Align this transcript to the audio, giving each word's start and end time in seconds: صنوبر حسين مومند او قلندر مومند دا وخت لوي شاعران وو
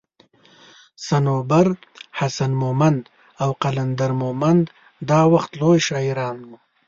صنوبر 1.05 1.67
حسين 2.17 2.51
مومند 2.61 3.01
او 3.43 3.49
قلندر 3.63 4.11
مومند 4.21 4.65
دا 5.09 5.21
وخت 5.33 5.51
لوي 5.61 5.79
شاعران 5.87 6.37
وو 6.43 6.57